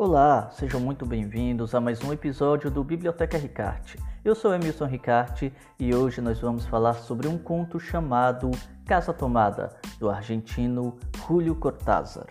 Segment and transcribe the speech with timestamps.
[0.00, 3.98] Olá, sejam muito bem-vindos a mais um episódio do Biblioteca Ricarte.
[4.24, 8.48] Eu sou Emilson Ricarte e hoje nós vamos falar sobre um conto chamado
[8.86, 10.96] Casa Tomada, do argentino
[11.26, 12.28] Julio Cortázar.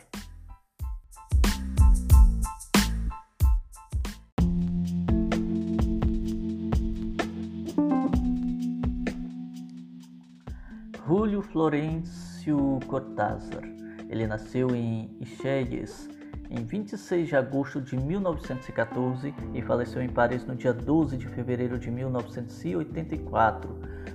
[11.06, 13.64] Julio Florencio Cortázar.
[14.10, 16.08] Ele nasceu em Ixelles,
[16.50, 21.78] em 26 de agosto de 1914 e faleceu em Paris no dia 12 de fevereiro
[21.78, 23.70] de 1984.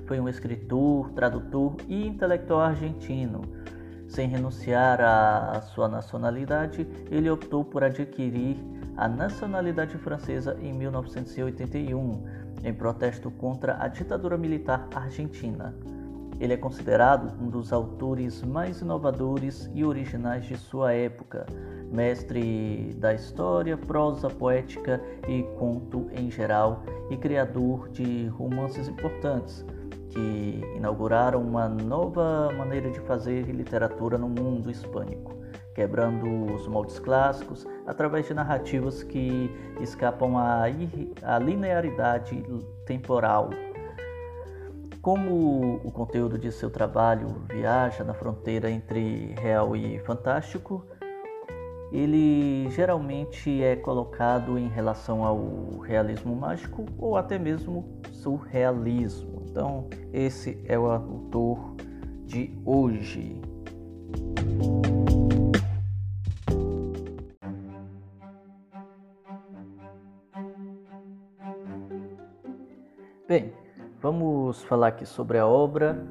[0.06, 3.42] Foi um escritor, tradutor e intelectual argentino.
[4.08, 8.56] Sem renunciar à sua nacionalidade, ele optou por adquirir
[8.96, 12.22] a nacionalidade francesa em 1981,
[12.62, 15.74] em protesto contra a ditadura militar argentina.
[16.38, 21.46] Ele é considerado um dos autores mais inovadores e originais de sua época,
[21.92, 29.64] mestre da história, prosa poética e conto em geral e criador de romances importantes
[30.08, 35.34] que inauguraram uma nova maneira de fazer literatura no mundo hispânico,
[35.74, 42.44] quebrando os moldes clássicos através de narrativas que escapam à linearidade
[42.84, 43.50] temporal.
[45.00, 50.86] Como o conteúdo de seu trabalho viaja na fronteira entre real e fantástico,
[51.92, 59.42] ele geralmente é colocado em relação ao realismo mágico ou até mesmo surrealismo.
[59.50, 61.76] Então, esse é o autor
[62.24, 63.40] de hoje.
[73.28, 73.52] Bem,
[74.02, 76.04] Vamos falar aqui sobre a obra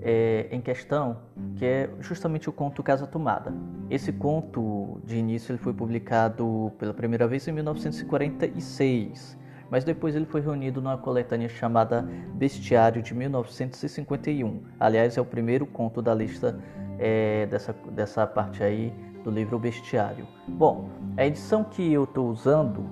[0.00, 1.18] é, em questão,
[1.56, 3.52] que é justamente o conto Casa Tomada.
[3.90, 9.38] Esse conto, de início, ele foi publicado pela primeira vez em 1946,
[9.70, 12.02] mas depois ele foi reunido numa coletânea chamada
[12.34, 14.62] Bestiário de 1951.
[14.78, 16.58] Aliás, é o primeiro conto da lista
[16.98, 18.92] é, dessa, dessa parte aí
[19.24, 20.26] do livro Bestiário.
[20.46, 22.84] Bom, a edição que eu estou usando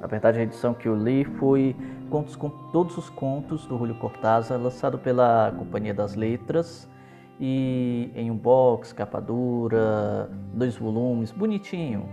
[0.00, 1.76] na verdade, a edição que eu li foi
[2.08, 6.88] contos com todos os contos do Julio Cortázar, lançado pela Companhia das Letras
[7.40, 12.06] e em um box, capa dura, dois volumes, bonitinho.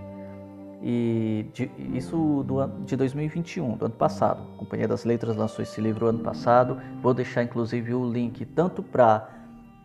[0.82, 4.44] E de, isso do, de 2021, do ano passado.
[4.56, 6.78] A Companhia das Letras lançou esse livro ano passado.
[7.02, 9.30] Vou deixar inclusive o link tanto para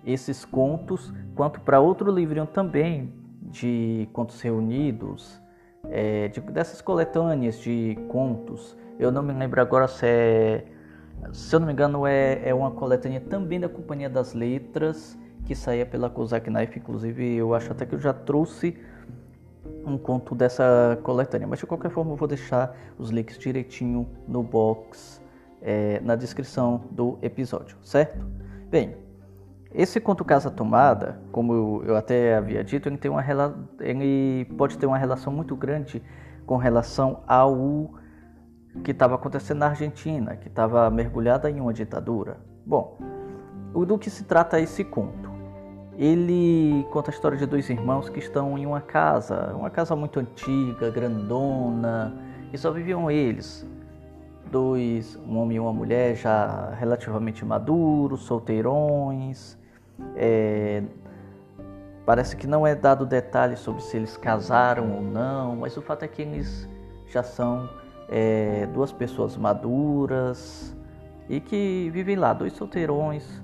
[0.05, 5.43] esses contos quanto para outro livrinho também de contos reunidos
[5.91, 8.77] é, de, dessas coletâneas de contos.
[8.99, 10.67] Eu não me lembro agora se é.
[11.33, 15.55] Se eu não me engano, é, é uma coletânea também da Companhia das Letras, que
[15.55, 16.79] saía pela Kozak Knife.
[16.79, 18.77] Inclusive, eu acho até que eu já trouxe
[19.85, 21.47] um conto dessa coletânea.
[21.47, 25.21] Mas de qualquer forma, eu vou deixar os links direitinho no box,
[25.61, 28.25] é, na descrição do episódio, certo?
[28.71, 28.97] Bem,
[29.75, 33.25] esse conto Casa Tomada, como eu até havia dito, ele, tem uma,
[33.81, 36.03] ele pode ter uma relação muito grande
[36.45, 37.95] com relação ao
[38.85, 42.39] que estava acontecendo na Argentina, que estava mergulhada em uma ditadura.
[42.67, 42.99] Bom,
[43.73, 45.22] do que se trata esse conto?
[46.03, 50.19] Ele conta a história de dois irmãos que estão em uma casa, uma casa muito
[50.19, 52.13] antiga, grandona,
[52.53, 53.65] e só viviam eles.
[54.51, 59.57] Dois, um homem e uma mulher já relativamente maduros, solteirões,
[60.17, 60.83] é,
[62.05, 66.03] parece que não é dado detalhes sobre se eles casaram ou não, mas o fato
[66.03, 66.69] é que eles
[67.07, 67.71] já são
[68.09, 70.77] é, duas pessoas maduras
[71.29, 73.42] e que vivem lá, dois solteirões,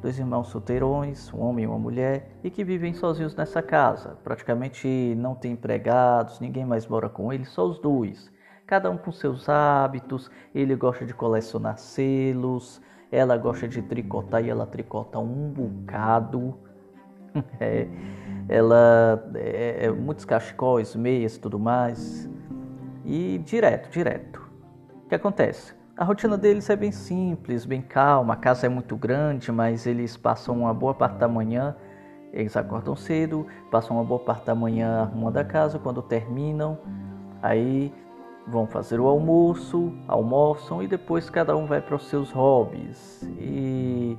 [0.00, 4.16] dois irmãos solteirões, um homem e uma mulher, e que vivem sozinhos nessa casa.
[4.24, 8.30] Praticamente não tem empregados, ninguém mais mora com eles, só os dois.
[8.66, 12.80] Cada um com seus hábitos, ele gosta de colecionar selos,
[13.10, 16.56] ela gosta de tricotar e ela tricota um bocado.
[17.60, 17.86] é,
[18.48, 22.28] ela é, é, muitos cachecóis, meias tudo mais.
[23.04, 24.48] E direto, direto.
[25.04, 25.79] O que acontece?
[26.00, 28.32] A rotina deles é bem simples, bem calma.
[28.32, 31.76] A casa é muito grande, mas eles passam uma boa parte da manhã.
[32.32, 35.78] Eles acordam cedo, passam uma boa parte da manhã arrumando a casa.
[35.78, 36.78] Quando terminam,
[37.42, 37.92] aí
[38.48, 43.20] vão fazer o almoço, almoçam e depois cada um vai para os seus hobbies.
[43.38, 44.16] E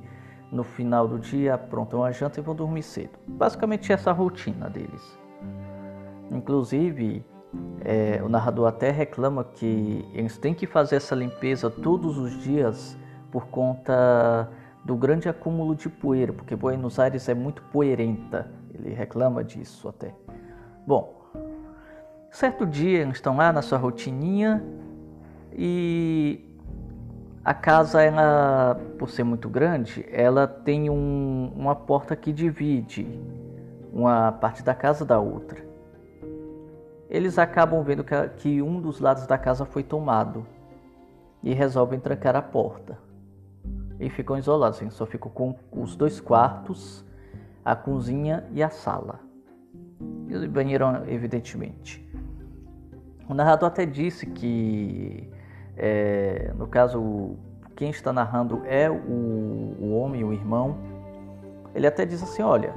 [0.52, 3.18] no final do dia aprontam a janta e vão dormir cedo.
[3.26, 5.18] Basicamente essa é a rotina deles.
[6.30, 7.26] Inclusive,
[7.84, 12.96] é, o narrador até reclama que eles têm que fazer essa limpeza todos os dias
[13.30, 14.48] por conta
[14.84, 18.50] do grande acúmulo de poeira, porque Buenos Aires é muito poeirenta.
[18.74, 20.14] Ele reclama disso até.
[20.86, 21.22] Bom,
[22.32, 24.64] Certo dia eles estão lá na sua rotininha
[25.52, 26.42] e
[27.44, 33.20] a casa, ela, por ser muito grande, ela tem um, uma porta que divide
[33.92, 35.62] uma parte da casa da outra.
[37.12, 38.02] Eles acabam vendo
[38.38, 40.46] que, um dos lados da casa foi tomado
[41.42, 42.96] e resolvem trancar a porta.
[44.00, 47.04] E ficam isolados, assim, só ficam com os dois quartos,
[47.62, 49.20] a cozinha e a sala.
[50.26, 52.02] E o banheiro, evidentemente.
[53.28, 55.28] O narrador até disse que,
[55.76, 57.36] é, no caso,
[57.76, 60.78] quem está narrando é o, o homem, o irmão.
[61.74, 62.72] Ele até diz assim: olha,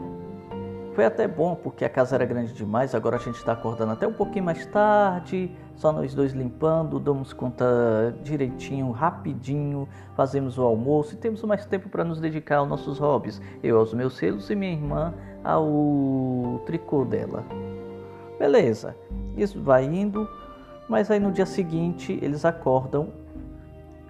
[0.95, 4.07] foi até bom porque a casa era grande demais, agora a gente está acordando até
[4.07, 11.13] um pouquinho mais tarde, só nós dois limpando, damos conta direitinho, rapidinho, fazemos o almoço
[11.13, 13.41] e temos mais tempo para nos dedicar aos nossos hobbies.
[13.61, 15.13] Eu aos meus selos e minha irmã
[15.43, 17.43] ao tricô dela.
[18.39, 18.95] Beleza,
[19.35, 20.27] isso vai indo,
[20.87, 23.09] mas aí no dia seguinte eles acordam,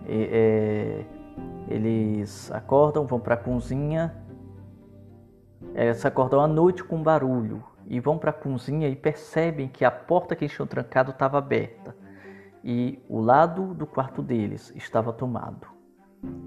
[0.07, 1.03] é,
[1.67, 4.13] eles acordam, vão para a cozinha,
[5.94, 9.92] se acordam à noite com barulho e vão para a cozinha e percebem que a
[9.92, 11.95] porta que eles tinham trancado estava aberta
[12.63, 15.68] e o lado do quarto deles estava tomado.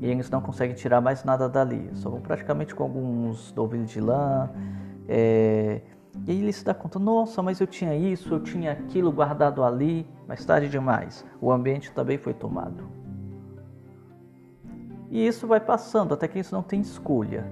[0.00, 4.00] E eles não conseguem tirar mais nada dali, só vão praticamente com alguns novilhos de
[4.00, 4.50] lã.
[5.06, 5.80] É,
[6.26, 9.62] e aí ele se dá conta, nossa, mas eu tinha isso, eu tinha aquilo guardado
[9.62, 11.24] ali, mais tarde demais.
[11.40, 12.88] O ambiente também foi tomado.
[15.10, 17.46] E isso vai passando até que eles não têm escolha.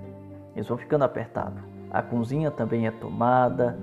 [0.57, 1.63] Eles vão ficando apertados.
[1.91, 3.79] A cozinha também é tomada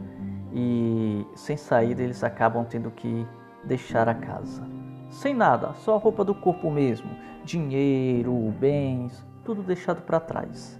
[0.52, 3.25] e sem saída eles acabam tendo que
[3.64, 4.64] deixar a casa.
[5.10, 7.10] Sem nada, só a roupa do corpo mesmo,
[7.46, 10.80] dinheiro, bens, tudo deixado para trás.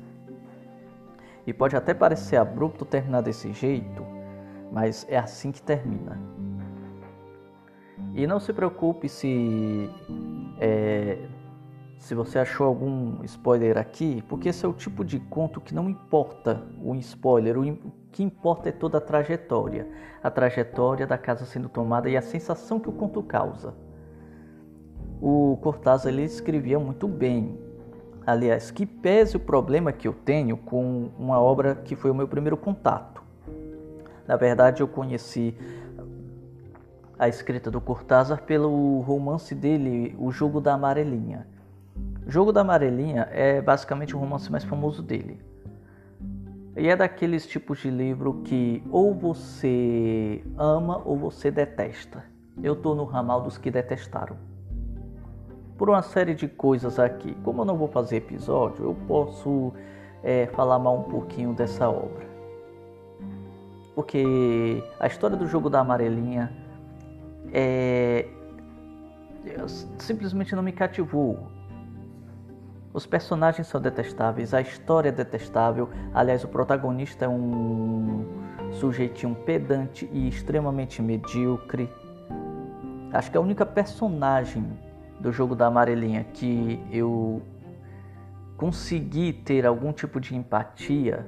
[1.46, 4.04] E pode até parecer abrupto terminar desse jeito,
[4.72, 6.20] mas é assim que termina.
[8.16, 9.90] E não se preocupe se
[10.60, 11.28] é,
[12.04, 15.90] se você achou algum spoiler aqui, porque esse é o tipo de conto que não
[15.90, 17.78] importa o spoiler, o
[18.12, 19.88] que importa é toda a trajetória,
[20.22, 23.74] a trajetória da casa sendo tomada e a sensação que o conto causa.
[25.22, 27.58] O Cortázar ele escrevia muito bem,
[28.26, 32.26] Aliás, que pese o problema que eu tenho com uma obra que foi o meu
[32.26, 33.22] primeiro contato.
[34.26, 35.58] Na verdade, eu conheci
[37.20, 41.53] a escrita do Cortázar pelo romance dele, O Jogo da Amarelinha.
[42.28, 45.42] Jogo da Amarelinha é basicamente o romance mais famoso dele.
[46.76, 52.24] E é daqueles tipos de livro que ou você ama ou você detesta.
[52.62, 54.38] Eu estou no ramal dos que detestaram
[55.78, 57.36] por uma série de coisas aqui.
[57.44, 59.74] Como eu não vou fazer episódio, eu posso
[60.24, 62.26] é, falar mal um pouquinho dessa obra.
[63.96, 66.52] Porque a história do jogo da amarelinha
[67.52, 68.28] é,
[70.00, 71.48] simplesmente não me cativou.
[72.94, 75.90] Os personagens são detestáveis, a história é detestável.
[76.14, 78.24] Aliás, o protagonista é um
[78.72, 81.90] sujeitinho pedante e extremamente medíocre.
[83.12, 84.78] Acho que a única personagem
[85.20, 87.42] do jogo da amarelinha que eu
[88.58, 91.26] consegui ter algum tipo de empatia,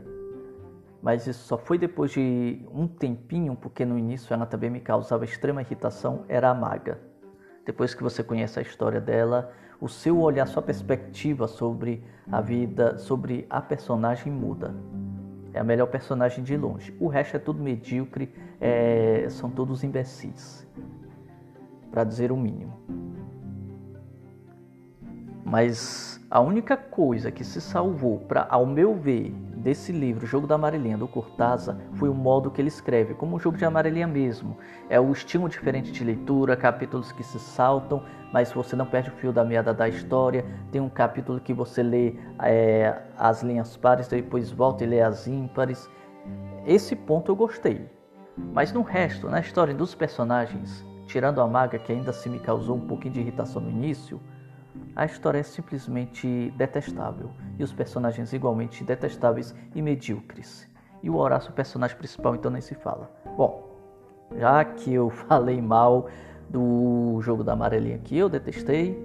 [1.01, 5.25] mas isso só foi depois de um tempinho, porque no início ela também me causava
[5.25, 6.99] extrema irritação, era a Maga.
[7.65, 12.97] Depois que você conhece a história dela, o seu olhar, sua perspectiva sobre a vida,
[12.97, 14.73] sobre a personagem muda.
[15.53, 16.95] É a melhor personagem de longe.
[16.99, 18.29] O resto é tudo medíocre,
[18.59, 19.27] é...
[19.29, 20.67] são todos imbecis,
[21.91, 22.73] para dizer o mínimo.
[25.43, 29.33] Mas a única coisa que se salvou, para, ao meu ver,
[29.65, 33.39] desse livro, Jogo da Amarelinha, do Cortázar, foi o modo que ele escreve, como um
[33.39, 34.55] jogo de amarelinha mesmo.
[34.87, 39.13] É o estilo diferente de leitura, capítulos que se saltam, mas você não perde o
[39.13, 40.45] fio da meada da história.
[40.71, 45.27] Tem um capítulo que você lê é, as linhas pares, depois volta e lê as
[45.27, 45.89] ímpares.
[46.67, 47.89] Esse ponto eu gostei.
[48.37, 52.75] Mas no resto, na história dos personagens, tirando a maga que ainda se me causou
[52.75, 54.21] um pouquinho de irritação no início,
[54.95, 57.29] a história é simplesmente detestável
[57.59, 60.67] e os personagens igualmente detestáveis e medíocres.
[61.03, 63.11] E o Horácio, o personagem principal, então nem se fala.
[63.35, 63.75] Bom,
[64.37, 66.07] já que eu falei mal
[66.49, 68.97] do jogo da amarelinha que eu detestei,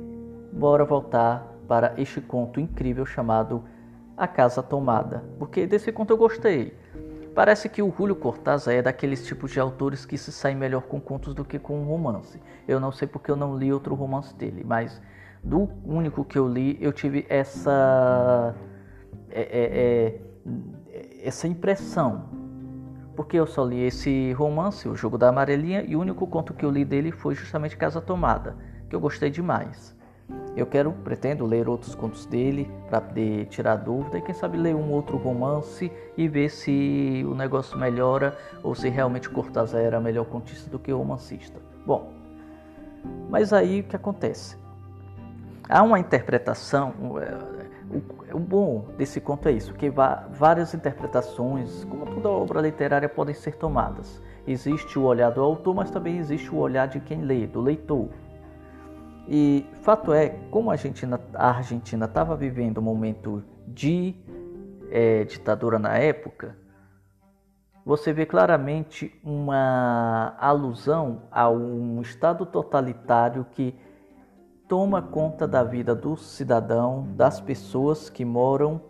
[0.52, 3.64] bora voltar para este conto incrível chamado
[4.16, 6.76] A Casa Tomada, porque desse conto eu gostei.
[7.34, 11.00] Parece que o Julio Cortázar é daqueles tipos de autores que se saem melhor com
[11.00, 12.40] contos do que com um romance.
[12.66, 15.00] Eu não sei porque eu não li outro romance dele, mas
[15.42, 18.54] do único que eu li, eu tive essa
[19.30, 20.20] é, é,
[20.92, 22.38] é, essa impressão.
[23.16, 26.64] porque eu só li esse romance, O Jogo da Amarelinha, e o único conto que
[26.64, 28.56] eu li dele foi justamente Casa Tomada,
[28.88, 29.94] que eu gostei demais.
[30.56, 34.74] Eu quero, pretendo ler outros contos dele para poder tirar dúvida e quem sabe ler
[34.74, 40.26] um outro romance e ver se o negócio melhora ou se realmente Cortázar era melhor
[40.26, 41.60] contista do que romancista.
[41.86, 42.12] Bom,
[43.28, 44.59] mas aí o que acontece?
[45.70, 46.92] Há uma interpretação,
[47.92, 49.88] o, o bom desse conto é isso, que
[50.32, 54.20] várias interpretações, como toda obra literária, podem ser tomadas.
[54.44, 58.08] Existe o olhar do autor, mas também existe o olhar de quem lê, do leitor.
[59.28, 64.16] E fato é, como a Argentina a Argentina estava vivendo um momento de
[64.90, 66.56] é, ditadura na época,
[67.86, 73.74] você vê claramente uma alusão a um Estado totalitário que
[74.70, 78.80] toma conta da vida do cidadão, das pessoas que moram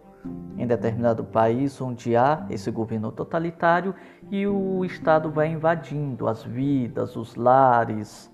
[0.59, 3.95] em determinado país onde há esse governo totalitário
[4.31, 8.31] e o Estado vai invadindo as vidas, os lares,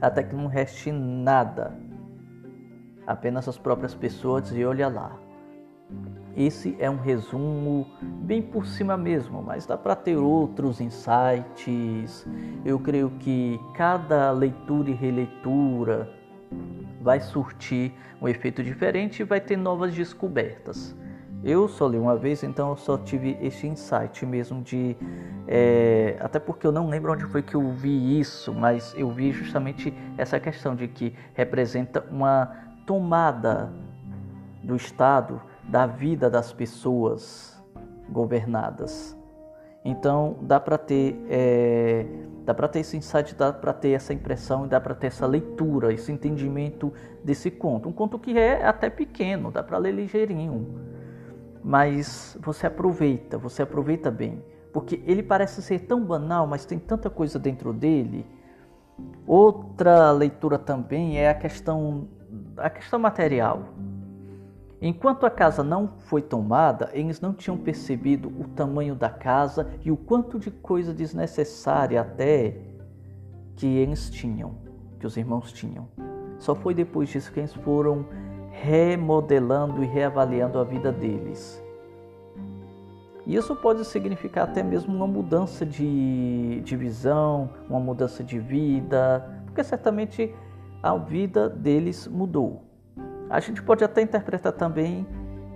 [0.00, 1.78] até que não reste nada,
[3.06, 5.16] apenas as próprias pessoas e olha lá.
[6.36, 12.26] Esse é um resumo bem por cima mesmo, mas dá para ter outros insights.
[12.64, 16.17] Eu creio que cada leitura e releitura
[17.00, 20.96] vai surtir um efeito diferente e vai ter novas descobertas.
[21.42, 24.96] Eu só li uma vez, então eu só tive esse insight mesmo de.
[25.46, 29.30] É, até porque eu não lembro onde foi que eu vi isso, mas eu vi
[29.30, 32.52] justamente essa questão de que representa uma
[32.84, 33.72] tomada
[34.62, 37.62] do Estado da vida das pessoas
[38.10, 39.16] governadas.
[39.84, 42.04] Então dá para ter é,
[42.48, 45.92] dá para ter esse insight, dá para ter essa impressão dá para ter essa leitura,
[45.92, 46.90] esse entendimento
[47.22, 47.90] desse conto.
[47.90, 50.80] Um conto que é até pequeno, dá para ler ligeirinho,
[51.62, 57.10] mas você aproveita, você aproveita bem, porque ele parece ser tão banal, mas tem tanta
[57.10, 58.24] coisa dentro dele.
[59.26, 62.08] Outra leitura também é a questão
[62.56, 63.62] a questão material.
[64.80, 69.90] Enquanto a casa não foi tomada, eles não tinham percebido o tamanho da casa e
[69.90, 72.56] o quanto de coisa desnecessária até
[73.56, 74.54] que eles tinham,
[75.00, 75.88] que os irmãos tinham.
[76.38, 78.06] Só foi depois disso que eles foram
[78.52, 81.60] remodelando e reavaliando a vida deles.
[83.26, 89.42] E isso pode significar até mesmo uma mudança de, de visão, uma mudança de vida,
[89.44, 90.32] porque certamente
[90.82, 92.67] a vida deles mudou.
[93.30, 95.06] A gente pode até interpretar também,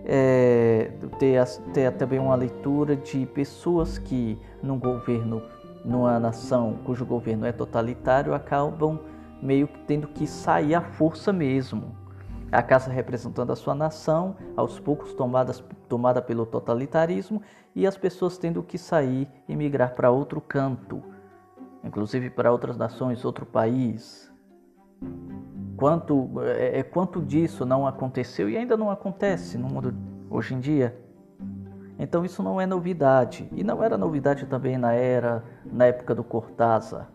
[0.05, 5.43] é, ter, ter também uma leitura de pessoas que num governo,
[5.85, 8.99] numa nação cujo governo é totalitário, acabam
[9.41, 11.97] meio que tendo que sair à força mesmo.
[12.50, 17.41] A casa representando a sua nação, aos poucos tomadas, tomada pelo totalitarismo,
[17.75, 21.02] e as pessoas tendo que sair e migrar para outro canto,
[21.83, 24.31] inclusive para outras nações, outro país.
[25.83, 29.93] Quanto, é, é, quanto disso não aconteceu e ainda não acontece no mundo
[30.31, 30.97] hoje em dia?
[31.99, 33.49] Então isso não é novidade.
[33.51, 37.09] E não era novidade também na era, na época do Cortázar.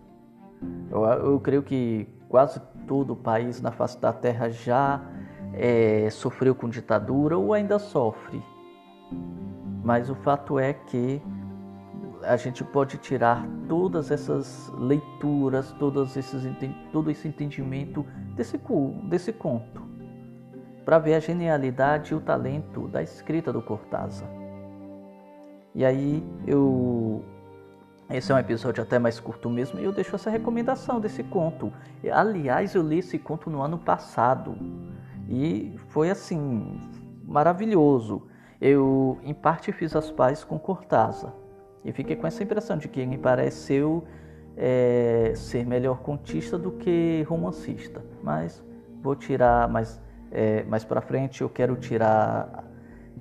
[0.92, 5.00] Eu, eu creio que quase todo o país na face da terra já
[5.54, 8.44] é, sofreu com ditadura ou ainda sofre.
[9.82, 11.22] Mas o fato é que
[12.22, 16.44] a gente pode tirar todas essas leituras, todos esses,
[16.92, 18.06] todo esse entendimento
[18.38, 18.58] desse,
[19.04, 19.82] desse conto,
[20.86, 24.30] para ver a genialidade e o talento da escrita do Cortázar.
[25.76, 27.24] E aí eu
[28.10, 31.74] esse é um episódio até mais curto mesmo e eu deixo essa recomendação desse conto.
[32.10, 34.58] Aliás, eu li esse conto no ano passado
[35.28, 36.80] e foi assim
[37.26, 38.26] maravilhoso.
[38.62, 41.34] Eu em parte fiz as pazes com Cortázar
[41.84, 44.06] e fiquei com essa impressão de que ele pareceu
[44.58, 48.04] é, ser melhor contista do que romancista.
[48.24, 48.64] Mas
[49.02, 52.66] vou tirar mais, é, mais para frente, eu quero tirar,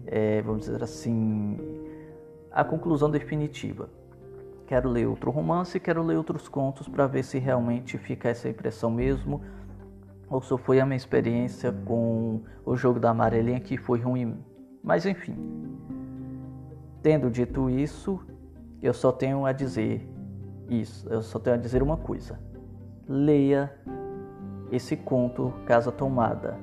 [0.06, 1.58] é, vamos dizer assim,
[2.50, 3.90] a conclusão definitiva.
[4.66, 8.90] Quero ler outro romance, quero ler outros contos para ver se realmente fica essa impressão
[8.90, 9.42] mesmo
[10.28, 14.36] ou se foi a minha experiência com o jogo da amarelinha que foi ruim.
[14.82, 15.36] Mas enfim,
[17.00, 18.20] tendo dito isso,
[18.82, 20.15] eu só tenho a dizer
[20.68, 22.38] isso, eu só tenho a dizer uma coisa.
[23.08, 23.72] Leia
[24.70, 26.58] esse conto Casa Tomada.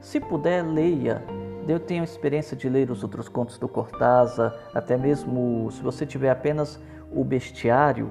[0.00, 1.22] Se puder, leia.
[1.68, 6.30] Eu tenho experiência de ler os outros contos do Cortázar, até mesmo se você tiver
[6.30, 6.80] apenas
[7.12, 8.10] o bestiário,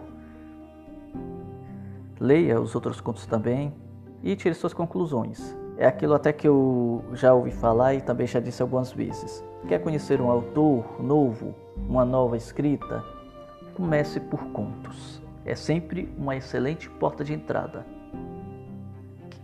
[2.20, 3.74] leia os outros contos também
[4.22, 5.58] e tire suas conclusões.
[5.78, 9.44] É aquilo até que eu já ouvi falar e também já disse algumas vezes.
[9.68, 13.04] Quer conhecer um autor novo, uma nova escrita?
[13.80, 15.22] Comece por contos.
[15.46, 17.86] É sempre uma excelente porta de entrada.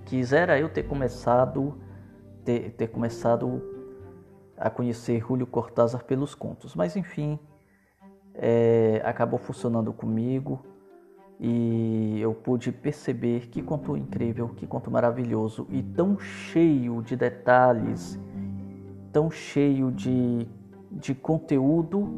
[0.04, 1.74] Quisera eu ter começado
[2.44, 3.62] ter, ter começado
[4.58, 7.40] a conhecer Julio Cortázar pelos contos, mas enfim,
[8.34, 10.62] é, acabou funcionando comigo
[11.40, 18.20] e eu pude perceber que conto incrível, que conto maravilhoso e tão cheio de detalhes,
[19.14, 20.46] tão cheio de,
[20.92, 22.14] de conteúdo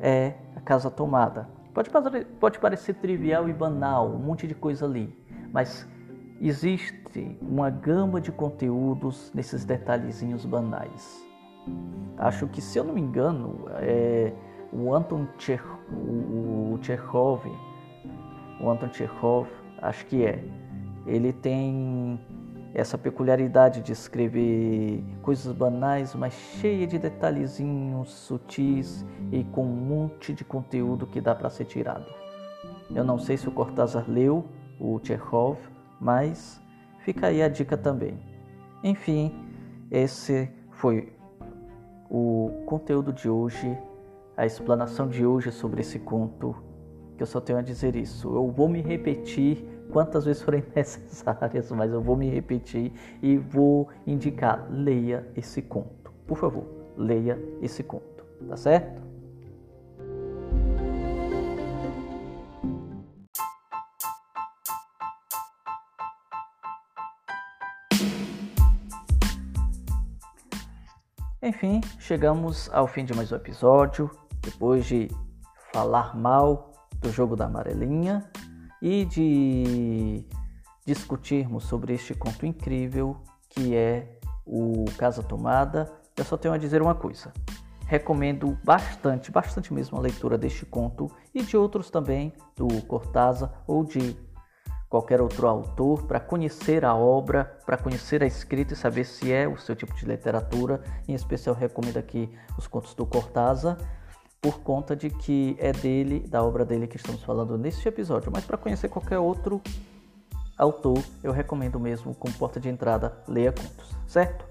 [0.00, 0.34] é
[0.64, 1.48] Casa Tomada.
[1.74, 1.90] Pode,
[2.38, 5.16] pode parecer trivial e banal, um monte de coisa ali,
[5.52, 5.88] mas
[6.40, 11.26] existe uma gama de conteúdos nesses detalhezinhos banais.
[12.18, 14.32] Acho que, se eu não me engano, é,
[14.72, 17.46] o Anton Chekhov, o, o Chekhov,
[18.60, 19.48] o Anton Chekhov,
[19.80, 20.44] acho que é,
[21.06, 22.20] ele tem
[22.74, 30.32] essa peculiaridade de escrever coisas banais, mas cheia de detalhezinhos sutis e com um monte
[30.32, 32.06] de conteúdo que dá para ser tirado.
[32.94, 34.46] Eu não sei se o Cortázar leu
[34.80, 35.58] o Chekhov,
[36.00, 36.60] mas
[37.00, 38.18] fica aí a dica também.
[38.82, 39.32] Enfim,
[39.90, 41.12] esse foi
[42.10, 43.78] o conteúdo de hoje,
[44.36, 46.56] a explanação de hoje sobre esse conto,
[47.16, 48.34] que eu só tenho a dizer isso.
[48.34, 52.92] Eu vou me repetir quantas vezes forem necessárias, mas eu vou me repetir
[53.22, 56.12] e vou indicar: leia esse conto.
[56.26, 56.64] Por favor,
[56.96, 59.02] leia esse conto, tá certo?
[71.44, 74.08] Enfim, chegamos ao fim de mais um episódio.
[74.40, 75.08] Depois de
[75.72, 76.71] falar mal
[77.02, 78.24] do jogo da amarelinha
[78.80, 80.24] e de
[80.86, 83.16] discutirmos sobre este conto incrível
[83.48, 87.32] que é o Casa Tomada, eu só tenho a dizer uma coisa.
[87.86, 93.84] Recomendo bastante, bastante mesmo a leitura deste conto e de outros também, do Cortázar ou
[93.84, 94.16] de
[94.88, 99.46] qualquer outro autor para conhecer a obra, para conhecer a escrita e saber se é
[99.46, 100.82] o seu tipo de literatura.
[101.06, 103.76] Em especial, recomendo aqui os contos do Cortázar,
[104.42, 108.32] por conta de que é dele, da obra dele que estamos falando neste episódio.
[108.34, 109.62] Mas para conhecer qualquer outro
[110.58, 114.44] autor, eu recomendo mesmo, como porta de entrada, leia contos, certo?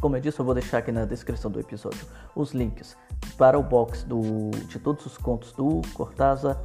[0.00, 2.96] Como eu disse, eu vou deixar aqui na descrição do episódio os links
[3.36, 6.56] para o box do, de todos os contos do Cortázar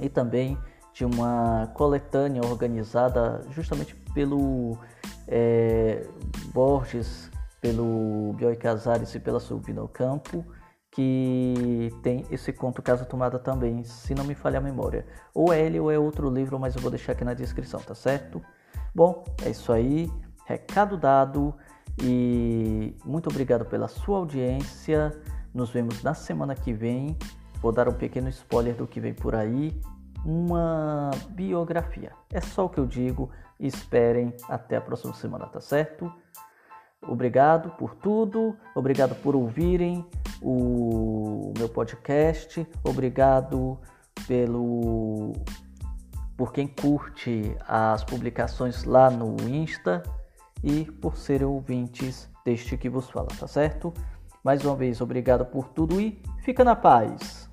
[0.00, 0.58] e também
[0.92, 4.76] de uma coletânea organizada justamente pelo
[5.28, 6.04] é,
[6.52, 10.44] Borges, pelo Bioy Casares e pela Subino Campo,
[10.94, 15.04] que tem esse conto Casa Tomada também, se não me falha a memória.
[15.34, 17.96] Ou é ele ou é outro livro, mas eu vou deixar aqui na descrição, tá
[17.96, 18.40] certo?
[18.94, 20.08] Bom, é isso aí,
[20.46, 21.52] recado dado
[22.00, 25.12] e muito obrigado pela sua audiência.
[25.52, 27.18] Nos vemos na semana que vem.
[27.60, 29.80] Vou dar um pequeno spoiler do que vem por aí
[30.24, 32.12] uma biografia.
[32.32, 33.30] É só o que eu digo.
[33.58, 36.12] Esperem até a próxima semana, tá certo?
[37.02, 40.06] Obrigado por tudo, obrigado por ouvirem
[40.42, 43.78] o meu podcast, obrigado
[44.26, 45.32] pelo
[46.36, 50.02] por quem curte as publicações lá no Insta
[50.62, 53.92] e por serem ouvintes deste que vos fala, tá certo?
[54.42, 57.43] Mais uma vez, obrigado por tudo e fica na paz.